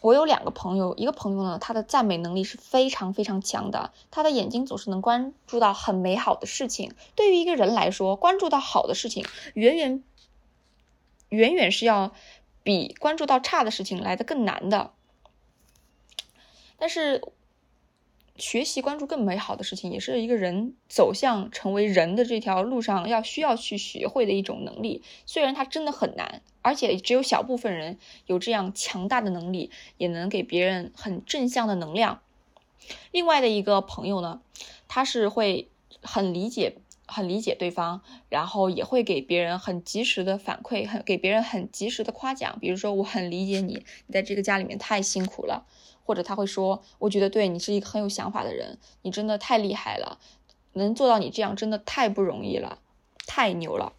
[0.00, 6.94] 我有两个朋友，一个朋友呢，他的赞美能力是非常非常强的，他的眼睛总是能关注到很美好的事情。
[7.14, 10.02] 对于一个人来说，关注到好的事情，远远
[11.28, 12.12] 远远是要
[12.62, 14.92] 比关注到差的事情来的更难的。
[16.76, 17.22] 但是。
[18.38, 25.02] 学习关注更美好的事情，也是一个人走向成为人的这条路上要需要去学会的一种能力。
[25.24, 32.20] 虽然它真的很难，而且只有小部分人有这样强大的能力，也能给别人很正向的能量。
[33.10, 34.40] 另外的一个朋友呢，
[34.86, 35.68] 他是会
[36.02, 42.58] 很理解、很理解对方，然后也会给别人很及时的反馈，很给别人很及时的夸奖。
[42.60, 45.66] 比如说，我很理解你，你在这个家里面太辛苦了。
[46.06, 50.18] 或者他会说：“我觉得对你是一个很有想法的人，你真的太厉害了，
[50.74, 52.78] 能做到你这样真的太不容易了，
[53.26, 53.92] 太牛了。”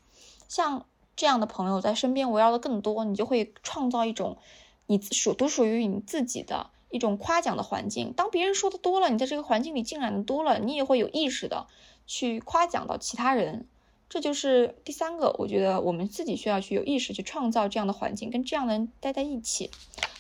[0.48, 0.86] 像
[1.18, 4.38] 这样的朋友在身边围绕的更多，你就会创造一种
[4.86, 8.14] 你属独属于你自己的一种夸奖的环境。
[8.14, 11.68] 当别人说的多了，你在这个环境里浸染的多了，你也会有意识的
[12.06, 13.68] 去夸奖到其他人。
[14.10, 19.70] 这就是第三个，我觉得我们自己需要去有意识去创造这样的环境，跟这样的人待在一起。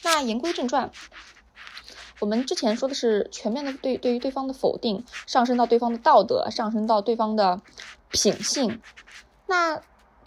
[0.04, 0.92] 那言归正传。
[2.20, 7.62] 我们之前说的是全面的对对于对方的否定，上升到对方的道德，上升到对方的
[8.10, 8.82] 品性。
[9.46, 9.82] 那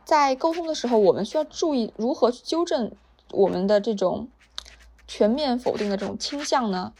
[0.05, 2.93] 在沟通的时候，我们需要注意如何去纠正
[3.33, 4.29] 我们的这种
[5.07, 6.93] 全面否定的这种倾向呢？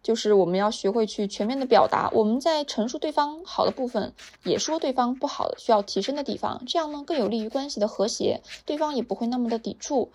[0.00, 10.10] 就是我们要学会去全面的表达，我们在陈述对方好的部分，也说对方不好的需要提升的地方，这样呢更有利于关系的和谐，对方也不会那么的抵触。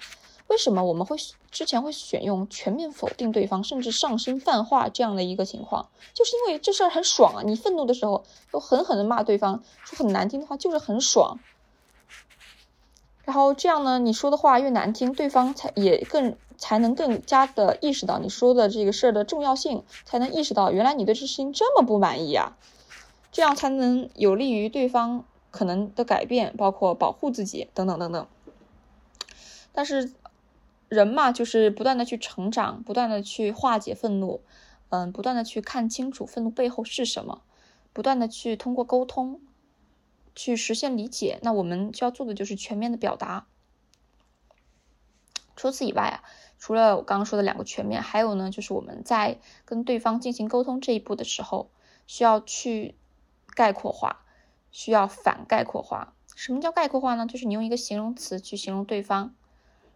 [0.54, 1.18] 为什么我们会
[1.50, 5.89] 之前会选用全面否定对方，甚至上升泛化这样的一个情况？
[6.13, 7.42] 就是因为这事儿很爽啊！
[7.44, 11.39] 你愤怒的时候，都狠狠的骂对方，说很难听的话，就是很爽。
[13.26, 22.56] 然后这样呢，你说的话越难听，对方才也更才能更加的意识到你说的这个事儿的重要性，才能意识到原来你对这事情这么不满意啊！
[23.32, 28.28] 这样才能有利于对方可能的改变，包括保护自己等等等等。
[29.72, 30.12] 但是。
[30.93, 34.43] 人嘛，就是不断的去成长，不断的去化解愤怒，
[34.89, 37.41] 嗯，不断的去看清楚愤怒背后是什么，
[37.91, 39.41] 不断的去通过沟通
[40.36, 41.39] 去实现理解。
[41.41, 43.47] 那我们需要做的就是全面的表达。
[45.56, 46.23] 除此以外啊，
[46.60, 51.71] 除了我刚刚说的两个全面，还有呢，就是我们在跟对方进行沟通这一步的时候，
[52.06, 52.95] 需要去
[53.56, 54.25] 概括化，
[54.71, 56.13] 需要反概括化。
[56.36, 57.25] 什么叫概括化呢？
[57.27, 59.36] 就是你用一个形容词去形容对方。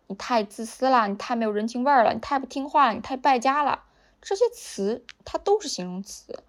[0.07, 3.83] 你太自私了，你太没有人情味儿了，你太不听话了，你太败家了。
[4.21, 6.43] 这些词它都是形容词，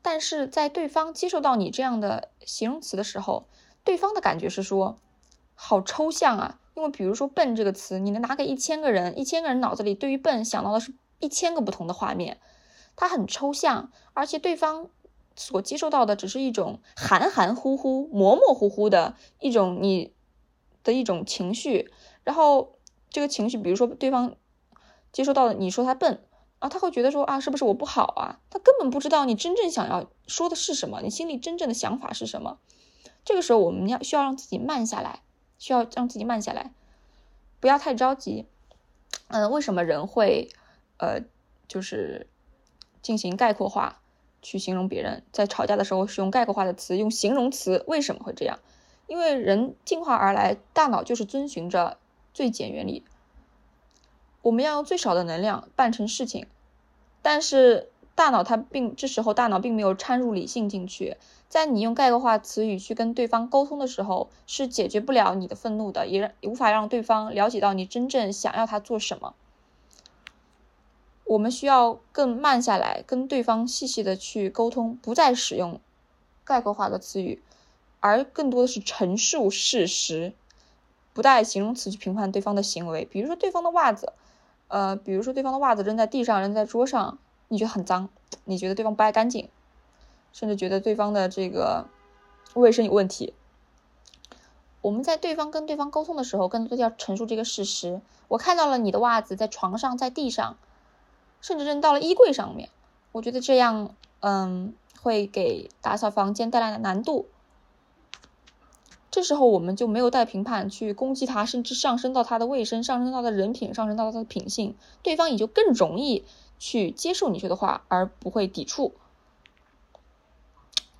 [0.00, 3.46] 但是在对方接受到你这样的形容词的时候，
[3.82, 4.98] 对方的感觉是说，
[5.54, 6.60] 好抽象啊。
[6.74, 12.40] 因为比如说“笨”这个词，你能拿给一千个人，一千个人脑子里对于“笨”想到的是一千个不同的画面，
[12.96, 14.88] 它很抽象，而且对方
[15.36, 20.12] 所接受到的只是一种含含糊糊、模模糊糊的一种你
[20.82, 21.92] 的一种情绪，
[22.24, 22.72] 然后。
[23.10, 24.34] 这个情绪，比如说对方
[25.12, 26.24] 接收到的你说他笨
[26.58, 28.40] 啊，他会觉得说啊，是不是我不好啊？
[28.50, 32.58] 他根本不知道你真正想要说的是什么，你心里真正的想法是什么。
[33.24, 35.22] 这个时候，我们要需要让自己慢下来，
[35.60, 36.72] 需要让自己慢下来，
[37.60, 38.46] 不要太着急。
[39.28, 40.50] 嗯，为什么人会
[40.98, 41.20] 呃，
[41.68, 42.26] 就是
[43.00, 44.02] 进行概括化
[44.42, 45.22] 去形容别人？
[45.30, 48.58] 在吵架的时候使用概括化的词，用形容词，为什么会这样？
[49.06, 51.98] 因为人进化而来，大脑就是遵循着。
[52.34, 53.04] 最简原理，
[54.42, 56.46] 我们要用最少的能量办成事情，
[57.22, 61.16] 但是大脑它并这时候大脑并没有掺入理性进去，
[61.48, 69.34] 在你用概括化词语去跟对方沟通的时候，是解决不了你的愤怒的，也让无法让对方了解到你真正想要他做什么。
[71.24, 75.80] 我们需要更慢下来，跟对方细细的去沟通，不再使用
[76.44, 77.42] 概括化的词语，
[78.00, 80.34] 而更多的是陈述事实。
[81.14, 84.12] 不带形容词去评判对方的行为，比如说对方的袜子，
[84.68, 87.16] 呃，比如说对方的袜子扔在地上，扔在桌上，
[87.48, 88.10] 你觉得很脏，
[88.44, 89.48] 你觉得对方不爱干净，
[90.32, 91.86] 甚至觉得对方的这个
[92.54, 93.32] 卫生有问题。
[94.82, 98.02] 我们在对方跟对方沟通的时候，更多要陈述这个事实。
[98.28, 100.56] 我看到了你的袜子在床上，在地上，
[101.40, 102.68] 甚至扔到了衣柜上面。
[103.12, 107.28] 我觉得这样，嗯，会给打扫房间带来的难度。
[109.14, 114.74] 这时候我们就没有带评判去攻击他，甚至上升到他的卫生，上升到他的人品，上升到他的品性，
[115.04, 116.24] 对方也就更容易
[116.58, 118.92] 去接受你说的话，而不会抵触。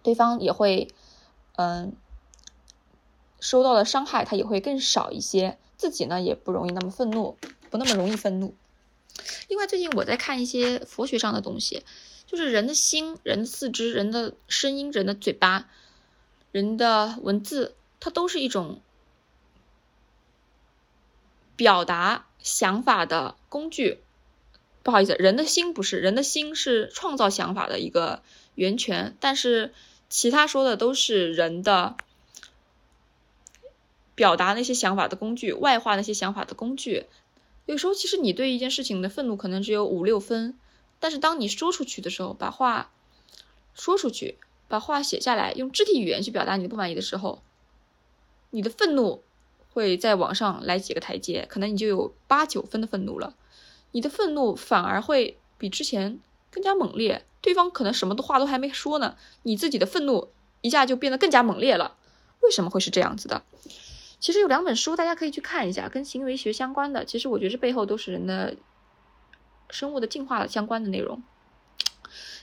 [0.04, 0.94] 对方也会，
[1.56, 1.96] 嗯，
[3.40, 7.36] 收到的伤害他也会更少一些，自己呢也不容易那么愤怒，
[7.68, 8.54] 不那么容易愤怒。
[9.48, 11.82] 另外，最近我在看一些佛学上的东西，
[12.28, 15.68] 就是人的心、人的四肢、人的声音、人的嘴巴、
[16.52, 17.74] 人的文字。
[18.04, 18.82] 它都是一种
[21.56, 24.00] 表达想法的工具。
[24.82, 28.22] 不好意思，人的心不是，人的心是创造想法的一个
[28.56, 29.16] 源泉。
[29.20, 29.72] 但是
[30.10, 31.96] 其他说的都是人的
[34.14, 37.06] 表达那些想法的工具，外化那些想法的工具。
[37.64, 40.58] 有时候其实你对一件事情的愤怒可能只有五六分，
[41.00, 42.90] 但是当你说出去的时候，把话
[43.74, 44.36] 说出去，
[44.68, 47.42] 把话写下来，用肢体语言去表达你的不满意的时候。
[48.54, 49.24] 你的愤怒
[49.72, 53.34] 会在往上来几个台阶，可能你就有八九分的愤怒了。
[53.90, 56.20] 你的愤怒反而会比之前
[56.52, 60.28] 更加猛烈，对方可能什么的话都还没说呢，你自己的愤怒
[60.60, 61.96] 一下就变得更加猛烈了。
[62.42, 63.42] 为什么会是这样子的？
[64.20, 67.04] 其实有两本书大家可以去看一下，跟行为学相关的。
[67.04, 68.54] 其实我觉得这背后都是人的
[69.68, 71.20] 生物的进化相关的内容。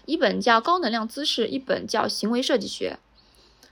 [0.05, 2.97] 一本叫《高能量姿势》，一本叫《行为设计学》。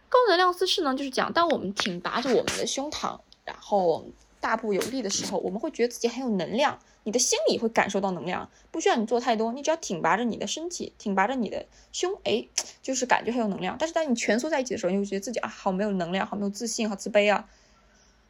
[0.09, 4.05] 高能量姿势呢，就是讲当我们挺拔着我们的胸膛，然后
[4.39, 12.47] 大步有力的时候，我们会觉得自己很有能量，你的心里会感受到能量，不需要你做太多，你只要挺拔着你的身体，挺拔着你的胸，哎，
[12.81, 13.75] 就是感觉很有能量。
[13.79, 17.47] 但是当你蜷缩在一起的时候，你会觉得自己啊，好没有能量，好没有自信，好自卑啊。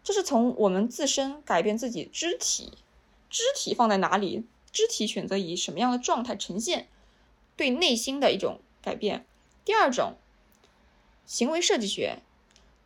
[0.03, 2.73] 这是从我们自身改变自己肢体，
[3.29, 6.87] 肢体放在哪里，肢体选择以什么样的状态呈现，
[7.55, 9.25] 对内心的一种改变。
[9.63, 10.15] 第二种。
[11.29, 12.23] 行为设计学，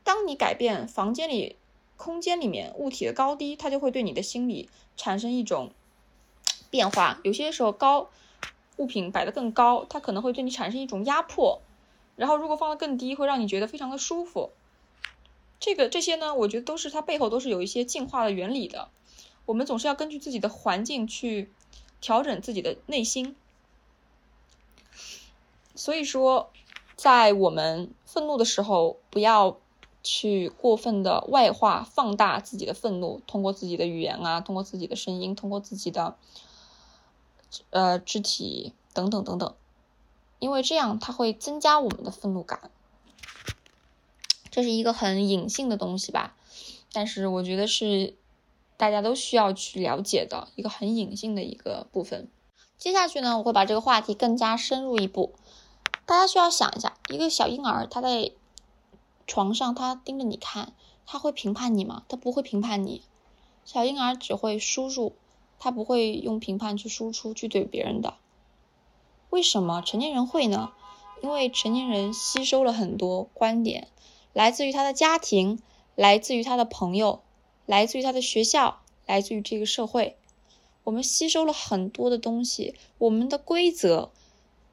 [0.03, 1.55] 当你改变房间里
[1.95, 5.71] 空间里面物体的高低，它就会对你的心理产生一种
[6.69, 7.21] 变化。
[7.23, 8.09] 有些时候高
[8.75, 11.61] 物品摆得更高，它可能会对你产生一种压迫；
[12.17, 14.51] 然后如果放得更低，会让你觉得非常的舒服。
[15.61, 18.89] 这个这些呢，我觉得都是它背后都是有一些进化的原理的。
[19.45, 21.49] 我们总是要根据自己的环境去
[22.01, 23.37] 调整自己的内心，
[25.75, 26.51] 所以说。
[26.95, 29.57] 在我们愤怒的时候，不要
[30.03, 36.15] 去过分的外化、放大自己的愤怒，通过自己的语言啊，通过自己的声音，通过自己的
[37.69, 39.55] 呃肢体等等等等，
[40.39, 42.69] 因为这样它会增加我们的愤怒感。
[44.51, 46.35] 这是一个很隐性的东西吧，
[46.91, 48.13] 但是我觉得是
[48.77, 52.29] 大家都需要去了解的一个很隐性的一个部分。
[52.77, 55.33] 接下去呢，我会把这个话题更加深入一步。
[56.05, 58.31] 大家需要想一下，一个小婴儿他在
[59.25, 60.73] 床上，他盯着你看，
[61.05, 62.03] 他会评判你吗？
[62.09, 63.03] 他不会评判你。
[63.63, 65.13] 小婴儿只会输入，
[65.59, 68.15] 他不会用评判去输出去对别人的。
[69.29, 70.73] 为什么成年人会呢？
[71.21, 73.87] 因为成年人吸收了很多观点，
[74.33, 75.59] 来自于他的家庭，
[75.95, 77.21] 来自于他的朋友，
[77.65, 80.17] 来自于他的学校，来自于这个社会。
[80.83, 84.11] 我们吸收了很多的东西，我们的规则。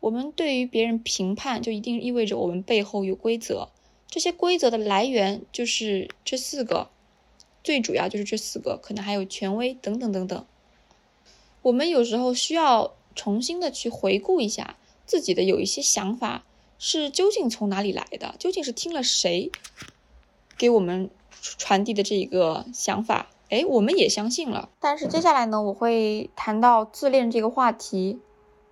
[0.01, 3.69] 我们对于别人评判，就一定意味着我们背后有规则。
[4.09, 6.89] 这些规则的来源就是这四个，
[7.63, 10.45] 最主要就是这四个，可能还有权威等等等等。
[11.63, 16.45] 我们有时候需要重新的去回顾一下自己的有一些想法
[16.79, 19.53] 是究竟从哪里来的，究竟是听了谁
[20.57, 24.71] 给我们传递的这一个想法，哎，我们也相信了。
[24.81, 28.19] 但是接下来呢，我会谈到自恋这个话题。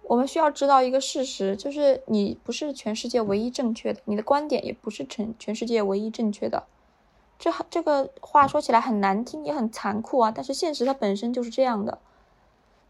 [0.09, 6.65] 我们需要知道一个事实，就是你不是全世界唯一正确的，你的观点也不是全全世界唯一正确的。
[7.39, 10.33] 这这个话说起来很难听，也很残酷啊。
[10.35, 11.99] 但是现实它本身就是这样的。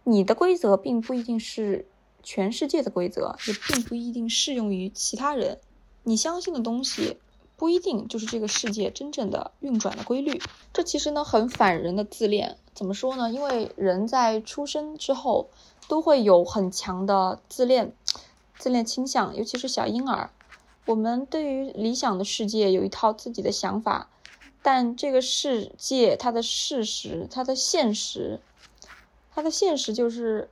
[0.05, 1.89] 你的规则并不一定是
[2.23, 5.59] 全世界的规则，也并不一定适用于其他人。
[6.05, 7.19] 你相信的东西
[7.57, 10.41] 不一定就是这个世界真正的运转的规律。
[10.73, 12.59] 这其实呢很反人的自恋。
[12.75, 13.29] 怎么说呢？
[13.29, 15.51] 因为人在出生之后。
[15.89, 17.93] 都会有很强的自恋、
[18.59, 20.31] 自恋倾向，尤其是小婴儿。
[20.85, 24.09] 我们对于理想的世界有一套自己的想法，
[24.63, 28.41] 但这个世界它的事实、它的现实、
[29.35, 30.49] 它的现实就是，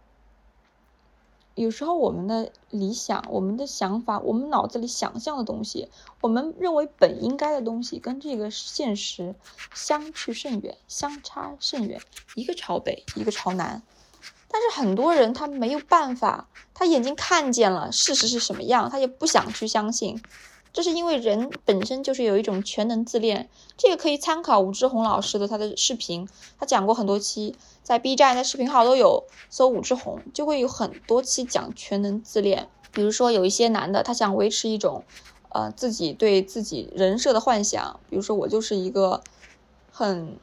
[1.55, 5.89] 有时候我们的理想、我们的想法、我们脑子里想象的东西，
[6.21, 9.35] 我们认为本应该的东西，跟这个现实
[9.75, 12.01] 相去甚远，相差甚远，
[12.35, 13.83] 一个朝北，一个朝南。
[14.49, 20.23] 但是很多人他没有办法，他眼睛看见了事实是什么样，他也不想去相信。
[20.73, 26.29] 这是因为人本身就是有一种全能自恋，这个可以参考吴志红老师的他的视频，
[26.59, 32.69] 他讲过很多期，在 B 站的视频号都有，搜吴志红就会有很多期讲全能自恋。
[32.93, 35.03] 比如说有一些男的，他想维持一种，
[35.49, 39.23] 呃，自己对自己人设的幻想，比如说我就是一个
[39.91, 40.39] 很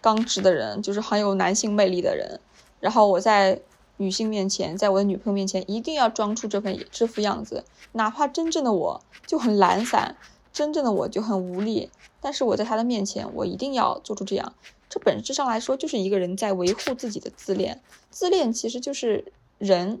[0.00, 2.40] 刚直的人，就是很有男性魅力的人，
[2.80, 3.62] 然后我在。
[4.02, 10.16] 女性面前，在我的女朋友面前，一定要装出这份这副样子，哪怕真正的我就很懒散，
[10.54, 14.54] 真正的我就很无力，但是我在他的面前，我一定要做出这样。
[14.88, 17.82] 这本质上来说，就是一个人在维护自己的自恋。
[18.08, 20.00] 自恋其实就是人，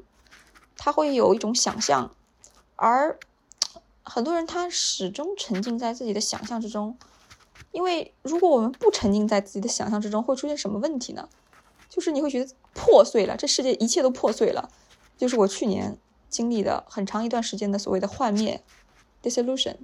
[0.78, 2.14] 他会有一种想象，
[2.76, 3.18] 而
[4.02, 6.96] 很多人他始终沉浸在自己的想象之中。
[7.72, 11.28] 因为如果我们不沉浸在自己的想象之中，会出现什么问题呢？
[11.90, 14.70] 就是你会觉得破碎了，这世界一切都破碎了。
[15.18, 15.98] 就是我去年
[16.28, 18.62] 经历的很长一段时间的所谓的幻灭
[19.22, 19.76] ，dissolution，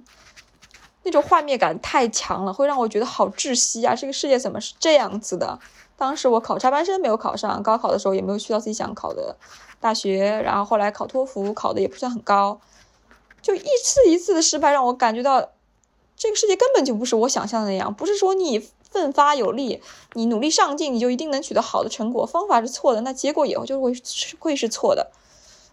[1.03, 3.93] 那种幻灭感太强了，会让我觉得好窒息啊！
[3.93, 5.59] 这个世界怎么是这样子的？
[5.95, 9.37] 当时我考插班生没有考上，高考的时候也没有去到自己想考的
[9.79, 12.59] 大学，然后后来考托福考的也不算很高，
[13.41, 15.49] 就一次一次的失败让我感觉到，
[16.15, 18.69] 这个世界根本就不是我想象的那样，不是说你。
[18.97, 19.79] 奋发有力，
[20.13, 22.25] 你努力上进，你就一定能取得好的成果。
[22.25, 23.93] 方法是错的，那结果也就会
[24.39, 25.11] 会是错的。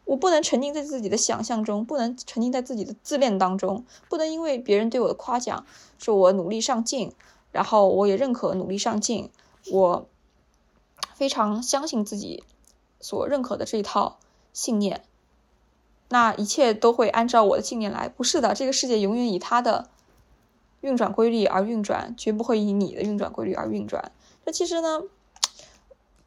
[0.04, 5.64] 我不能沉浸在自己的想象中，不能沉浸在自己的自恋当中，不能因为别人对我的夸奖，
[5.98, 7.12] 说我努力上进，
[7.50, 9.30] 然后我也认可努力上进，
[9.72, 10.06] 我
[11.14, 12.44] 非常相信自己
[13.00, 14.18] 所认可的这一套
[14.52, 15.02] 信念，
[16.10, 18.06] 那一切都会按照我的信念来。
[18.06, 19.88] 不是的，这个世界永远以他的。
[20.84, 24.12] 运转规律而运转，绝不会以你的运转规律而运转。
[24.44, 25.00] 这其实呢，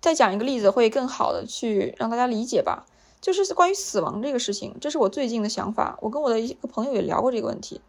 [0.02, 2.88] 再讲一个例子会更好的去让大家理解吧。
[3.22, 6.00] 就是关于死亡这个事情，这是我最近的想法。
[6.02, 7.82] 我跟我的一个朋友也聊过这个问题。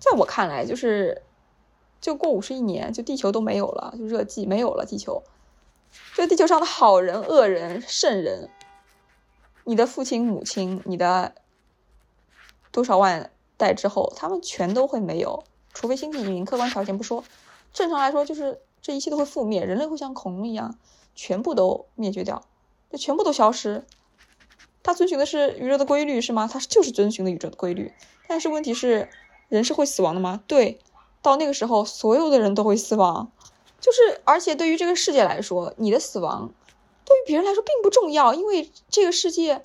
[0.00, 1.22] 在我看来，就是
[2.00, 5.22] 就过五十亿年，就地球都没有了，就热季没有了，地球。
[6.14, 8.48] 这地球上的好人、恶人、圣人，
[9.64, 11.34] 你的父亲、母亲，你的
[12.70, 15.44] 多少万代之后，他们全都会没有。
[15.74, 17.24] 除非星际移民，客观条件不说，
[17.72, 20.78] 正常来说就是这一切都会覆灭，人类会像恐龙一样，
[21.14, 22.42] 全部都灭绝掉，
[22.90, 23.84] 就全部都消失。
[24.82, 26.48] 它遵循的是宇宙的规律是吗？
[26.52, 27.92] 它就是遵循的宇宙的规律。
[28.28, 29.08] 但是问题是，
[29.48, 30.42] 人是会死亡的吗？
[30.46, 30.78] 对，
[31.22, 33.30] 到那个时候，所有的人都会死亡。
[33.80, 36.52] 就是，而且对于这个世界来说，你的死亡
[37.04, 39.64] 对于别人来说并不重要，因为这个世界。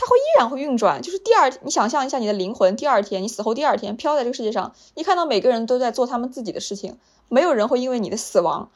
[0.00, 6.96] 它会依然会运转，就是第二，你想象一下你的灵魂，第二天你死后第二天飘在这个世界上，你看到每个人都在做他们自己的事情，
[7.28, 8.70] 没有人会因为你的死亡，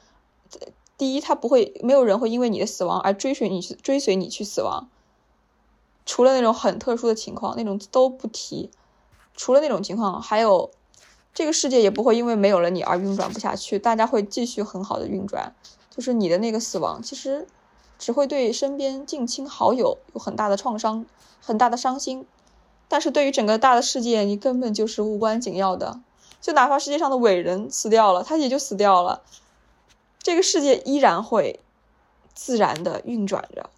[0.99, 4.89] 第一，他不会，没有人会因为你的死亡而追随你去追随你去死亡，
[6.05, 8.73] 除了那种很特殊的情况，那种都不提，
[9.37, 10.73] 除了那种情况，还有
[11.33, 15.55] 这个世界也不会因为没有了你而运转不下去，大家会继续很好的运转，
[15.89, 17.47] 就是你的那个死亡，其实。
[18.03, 21.07] 只会对身边近亲好友有很大的创伤，
[21.41, 22.27] 很大的伤心，
[22.89, 26.01] 但是对于整个大的世界，你根本就是无关紧要的。
[26.41, 29.23] 就哪怕世界上的伟人死掉了，他也就死掉了，
[30.19, 31.61] 这个世界依然会
[32.35, 33.71] 自然的运转着。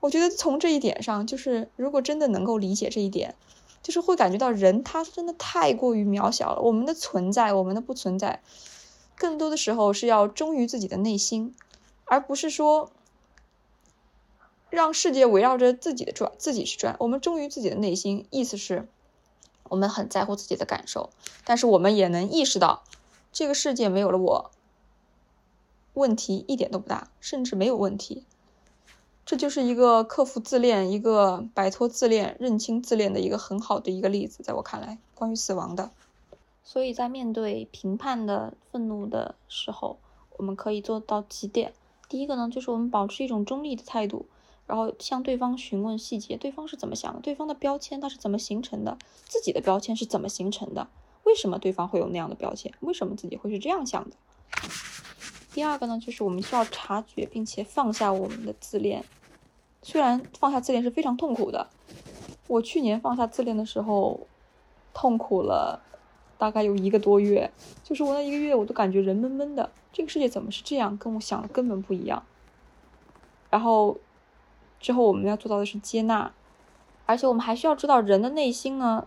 [0.00, 3.34] 我觉得从这一点上，就是如果真的能够理解这一点，
[3.82, 6.62] 就是会感觉到人他真的太过于渺小了。
[6.62, 8.40] 我们的存在，我们的不存在，
[9.14, 11.54] 更多的时候是要忠于自己的内心，
[12.06, 12.90] 而不是说。
[14.70, 16.96] 让世界围绕着自己的转，自己去转。
[16.98, 18.88] 我们忠于自己的内心，意思是，
[19.68, 21.10] 我们很在乎自己的感受，
[21.44, 22.82] 但是我们也能意识到，
[23.32, 24.50] 这个世界没有了我，
[25.94, 28.24] 问题一点都不大，甚至没有问题。
[29.24, 35.90] 这就是一个克服自恋、一个摆脱自恋、认清自恋的一个很好的一个例子，在我看来，关于死亡的。
[36.62, 39.98] 所以在面对评判的愤怒的时候，
[40.36, 41.72] 我们可以做到几点。
[42.08, 44.26] 第一个呢，就是我们保持一种中立的态度。
[44.66, 47.20] 然后向对方询问细节，对方是怎么想的？
[47.20, 48.98] 对方的标签它是怎么形成的？
[49.24, 50.88] 自己的标签是怎么形成的？
[51.22, 52.72] 为什么对方会有那样的标签？
[52.80, 54.16] 为什么自己会是这样想的？
[55.52, 59.04] 第二个呢，就是我们需要察觉并且放下我们的自恋。
[59.82, 61.68] 虽然放下自恋是非常痛苦的，
[62.48, 64.26] 我去年放下自恋的时候，
[64.92, 65.80] 痛苦了
[66.38, 67.50] 大概有一个多月，
[67.84, 70.98] 就是我那一个月我都感觉人闷闷的，这个世界怎么是这样？
[70.98, 72.24] 跟我想的根本不一样。
[73.48, 73.96] 然后。
[74.80, 76.32] 之后我们要做到的是接纳，
[77.06, 79.06] 而且我们还需要知道人的内心呢，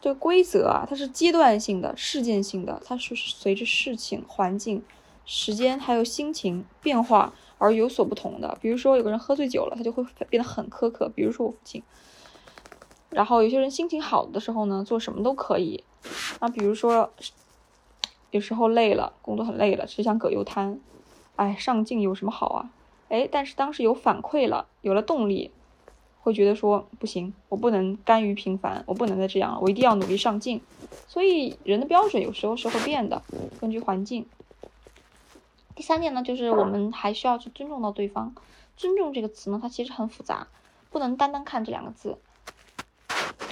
[0.00, 4.82] 这个规则啊，它是阶段性的、事件性的，它是随着事情、环境
[5.24, 8.56] 时间还有心情变化而有所不同的。
[8.60, 11.08] 比如说，有个人喝醉酒了，他就会变得很苛刻。
[11.14, 11.82] 比如说我父亲。
[13.10, 15.82] 然后有些人心情好的时候呢，做什么都可以。
[16.38, 17.10] 啊，比如说，
[18.30, 20.80] 有时候累了，工作很累了，只想葛优瘫。
[21.36, 22.70] 哎，上进有什么好啊？
[23.10, 25.50] 哎，但是当时有反馈了，有了动力，
[26.20, 30.62] 会觉得说不行，我不能甘于平凡，我不能再这样了，我一定要努力上进。
[31.08, 33.22] 所以人的标准有时候是会变的，
[33.60, 34.24] 根据环境。
[35.74, 38.34] 第三点呢，就是我们还需要去尊重到对方。
[38.76, 40.46] 尊重这个词呢，它其实很复杂，
[40.90, 42.16] 不能单单看这两个字。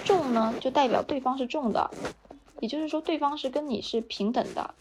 [0.04, 1.90] 重呢，就代表对方是重的，
[2.61, 4.74] 也就是说对方是跟你是平等的。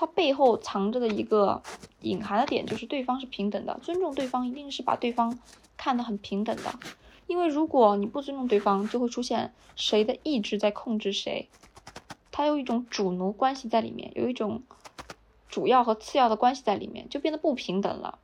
[0.00, 1.60] 它背后藏着的一个
[2.02, 3.76] 隐含的点就是对方是平等的。
[3.82, 5.36] 尊重对方一定是把对方
[5.76, 6.72] 看得很平等的，
[7.26, 11.48] 因为如果你不尊重对方，就会出现谁的意志在控制谁，
[12.30, 14.62] 它有一种主奴关系在里面，有一种
[15.48, 18.20] 主要和次要的关系在里面，就变得不平等了。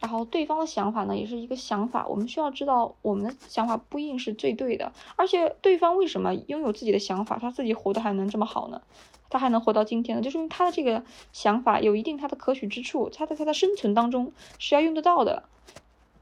[0.00, 2.06] 然后对方的想法呢，也是一个想法。
[2.06, 4.92] 我们需要知道，我们的想法不一定是最对的。
[5.16, 8.80] 而且对方为什么拥有自己的想法，他自己活得还能这么好呢？
[9.28, 10.22] 他还能活到今天呢？
[10.22, 15.42] 就说明他的这个想法有一定他的可取之处，他在他的生存当中是要用得到的。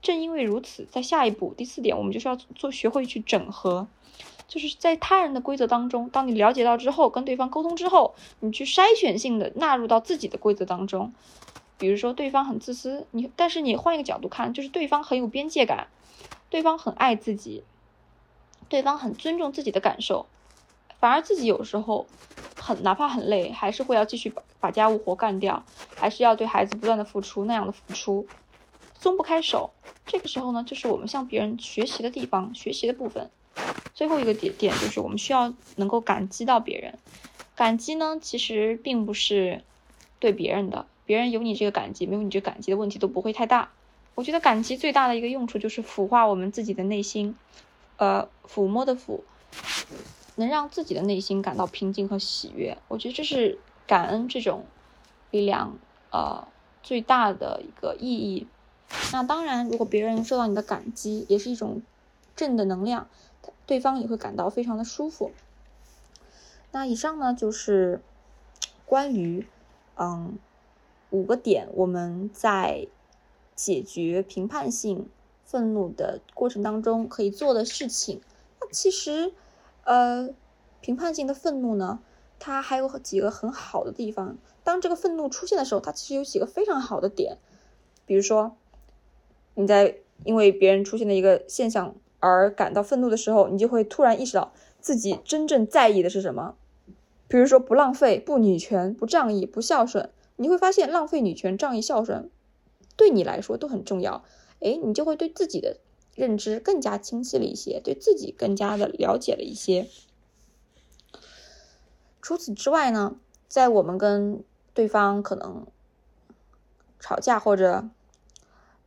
[0.02, 3.86] 正因为如此，在下一步第四点，我们就是要做学会去整合，
[4.48, 11.12] 就是在他人的规则当中，当你了解到之后，跟对方沟通之后，你去筛选性的纳入到自己的规则当中。
[11.78, 15.88] 比如说，对方很自私，你但是你换一个角度看，就是对方很有边界感，
[16.48, 17.64] 对方很爱自己，
[18.68, 20.26] 对方很尊重自己的感受，
[20.98, 22.06] 反而自己有时候
[22.56, 25.64] 很哪怕很累，还是会要继续把把家务活干掉，
[25.94, 28.26] 还是要对孩子不断的付出那样的付出，
[28.98, 29.70] 松不开手。
[30.06, 33.30] 这个时候呢，就是我们向别人学习的地方，学习的部分。
[33.92, 36.98] 最后一个点点就是我们需要能够感激到别人，
[37.54, 39.62] 感激呢，其实并不是
[40.18, 40.86] 对别人的。
[41.06, 43.70] 别人有你这个感激，没有你这感激的问题都不会太大。
[44.16, 47.36] 我觉得感激最大的一个用处就是腐化我们自己的内心，
[47.96, 49.20] 呃，抚摸的抚，
[50.34, 52.76] 能让自己的内心感到平静和喜悦。
[52.88, 54.64] 我觉得这是感恩这种
[55.30, 55.78] 力量，
[56.10, 56.48] 呃，
[56.82, 58.46] 最大的一个意义。
[59.12, 61.82] 那当然，如果别人受到你的感激，也是一种
[62.34, 63.06] 正的能量，
[63.66, 65.30] 对方也会感到非常的舒服。
[66.72, 68.00] 那以上呢，就是
[68.86, 69.46] 关于，
[69.96, 70.38] 嗯。
[71.16, 72.88] 五个点，我们在
[73.54, 75.08] 解决评判性
[75.46, 78.20] 愤怒的过程当中可以做的事情。
[78.60, 79.32] 那其实，
[79.84, 80.28] 呃，
[80.82, 82.00] 评判性的愤怒呢，
[82.38, 84.36] 它还有几个很好的地方。
[84.62, 87.38] 当这个愤怒出现的时候，它其实有几个非常好的点。
[88.04, 88.54] 比如说，
[89.54, 96.56] 你在因为别人出现的一个现象而感到愤怒的时候，你就会突然意识到自己真正在意的是什么。
[97.26, 100.10] 比如说，不浪费、不女权、不仗义、不孝顺。
[100.36, 102.30] 你会发现，浪费女权、仗义、孝顺，
[102.96, 104.24] 对你来说都很重要。
[104.60, 105.78] 哎，你就会对自己的
[106.14, 109.88] 认知更加清晰了一些，对自己更加的了解了一些。
[112.22, 113.16] 除此之外呢，
[113.48, 114.42] 在我们跟
[114.74, 115.66] 对方可能
[116.98, 117.88] 吵架或者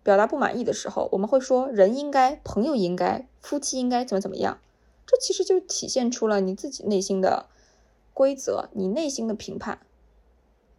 [0.03, 4.59] 表达不满意的时候，我们会说：“人应该，朋友应该，夫妻应该怎么怎么样。”
[5.05, 7.47] 这其实就体现出了你自己内心的
[8.13, 9.79] 规则，你内心的评判。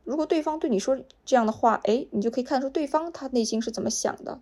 [0.05, 4.41] 如果对方对你说这样的话，哎，你就可以看出对方他内心是怎么想的。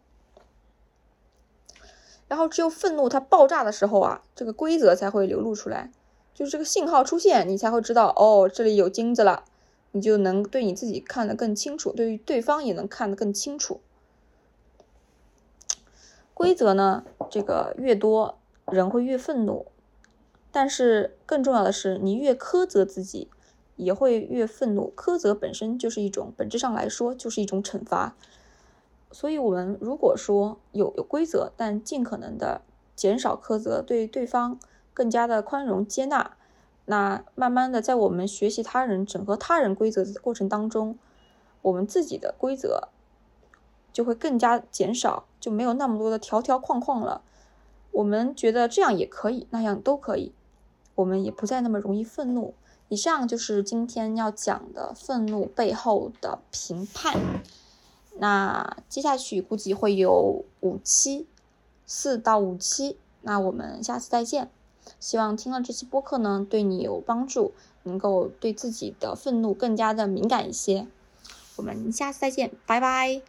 [2.26, 5.90] 然后只有愤怒它爆炸的时候啊，这个规则才会流露出来，
[6.34, 9.44] 就是这个信号出现，你才会知道哦，这里有金子了，
[9.92, 13.80] 你就能对你自己看得更清楚，对于对方也能看得更清楚。
[16.34, 19.66] 规则呢，这个越多，人会越愤怒，
[20.52, 23.28] 但是更重要的是，你越苛责自己。
[23.78, 24.92] 也会越愤怒。
[24.94, 28.14] 苛责本身就是一种，本质上来说就是一种惩罚。
[29.10, 32.60] 所以，我们如果说有有规则，但尽可能的
[32.94, 34.60] 减少苛责，对对方
[34.92, 36.36] 更加的宽容接纳，
[36.84, 40.98] 那慢慢的在我们学习他人、整合他人规则的过程当中，
[41.62, 42.88] 我们自己的规则
[43.90, 47.22] 就会更加减少，就没有那么多的条条框框了。
[47.92, 50.34] 我们觉得这样也可以，那样都可以，
[50.96, 52.52] 我们也不再那么容易愤怒。
[52.88, 57.20] 以上就是今天要讲的愤怒背后的评判。
[58.16, 61.26] 那接下去估计会有五期，
[61.86, 62.96] 四到五期。
[63.22, 64.50] 那我们下次再见。
[64.98, 70.86] 希望听了这期播客呢，对你有帮助，能够对自己的愤怒更加的敏感一些。
[71.56, 73.20] 我们下次再见，拜拜。